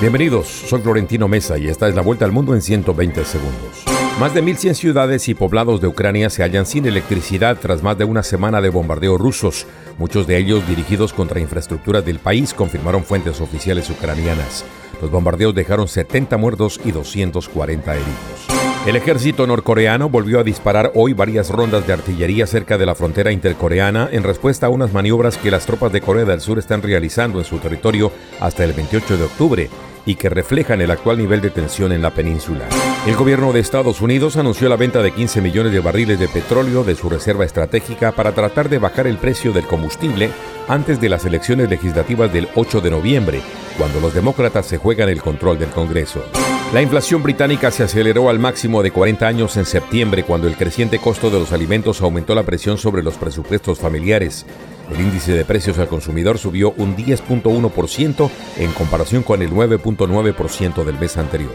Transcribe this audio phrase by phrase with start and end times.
[0.00, 3.82] Bienvenidos, soy Florentino Mesa y esta es la vuelta al mundo en 120 segundos.
[4.20, 8.04] Más de 1.100 ciudades y poblados de Ucrania se hallan sin electricidad tras más de
[8.04, 9.66] una semana de bombardeo rusos,
[9.98, 14.64] muchos de ellos dirigidos contra infraestructuras del país, confirmaron fuentes oficiales ucranianas.
[15.02, 18.58] Los bombardeos dejaron 70 muertos y 240 heridos.
[18.86, 23.32] El ejército norcoreano volvió a disparar hoy varias rondas de artillería cerca de la frontera
[23.32, 27.40] intercoreana en respuesta a unas maniobras que las tropas de Corea del Sur están realizando
[27.40, 29.70] en su territorio hasta el 28 de octubre
[30.08, 32.66] y que reflejan el actual nivel de tensión en la península.
[33.06, 36.82] El gobierno de Estados Unidos anunció la venta de 15 millones de barriles de petróleo
[36.82, 40.30] de su reserva estratégica para tratar de bajar el precio del combustible
[40.66, 43.42] antes de las elecciones legislativas del 8 de noviembre,
[43.76, 46.24] cuando los demócratas se juegan el control del Congreso.
[46.72, 50.98] La inflación británica se aceleró al máximo de 40 años en septiembre cuando el creciente
[50.98, 54.46] costo de los alimentos aumentó la presión sobre los presupuestos familiares.
[54.90, 60.98] El índice de precios al consumidor subió un 10.1% en comparación con el 9.9% del
[60.98, 61.52] mes anterior.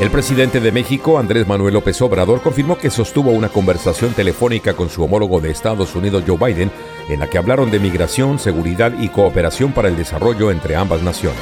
[0.00, 4.90] El presidente de México, Andrés Manuel López Obrador, confirmó que sostuvo una conversación telefónica con
[4.90, 6.70] su homólogo de Estados Unidos, Joe Biden,
[7.08, 11.38] en la que hablaron de migración, seguridad y cooperación para el desarrollo entre ambas naciones.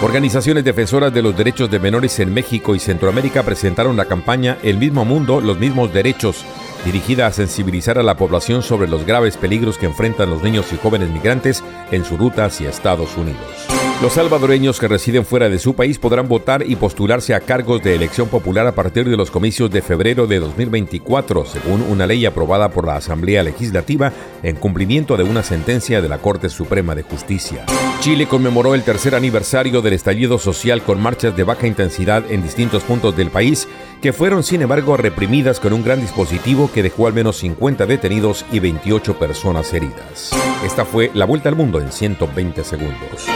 [0.00, 4.78] Organizaciones defensoras de los derechos de menores en México y Centroamérica presentaron la campaña El
[4.78, 6.44] mismo mundo, los mismos derechos,
[6.84, 10.76] dirigida a sensibilizar a la población sobre los graves peligros que enfrentan los niños y
[10.76, 13.77] jóvenes migrantes en su ruta hacia Estados Unidos.
[14.00, 17.96] Los salvadoreños que residen fuera de su país podrán votar y postularse a cargos de
[17.96, 22.68] elección popular a partir de los comicios de febrero de 2024, según una ley aprobada
[22.70, 24.12] por la Asamblea Legislativa
[24.44, 27.66] en cumplimiento de una sentencia de la Corte Suprema de Justicia.
[27.98, 32.84] Chile conmemoró el tercer aniversario del estallido social con marchas de baja intensidad en distintos
[32.84, 33.66] puntos del país,
[34.00, 38.44] que fueron sin embargo reprimidas con un gran dispositivo que dejó al menos 50 detenidos
[38.52, 40.30] y 28 personas heridas.
[40.64, 43.26] Esta fue la vuelta al mundo en 120 segundos.